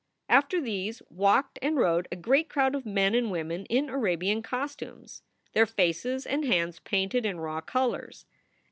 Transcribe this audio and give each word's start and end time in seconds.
After 0.29 0.59
these 0.59 1.03
walked 1.11 1.59
and 1.61 1.77
rode 1.77 2.07
a 2.11 2.15
great 2.15 2.49
crowd 2.49 2.73
of 2.73 2.87
men 2.87 3.13
and 3.13 3.29
women 3.29 3.67
in 3.67 3.87
Arabian 3.87 4.41
costumes, 4.41 5.21
their 5.53 5.67
faces 5.67 6.25
and 6.25 6.43
hands 6.43 6.79
painted 6.79 7.23
in 7.23 7.39
raw 7.39 7.61
colors. 7.61 8.25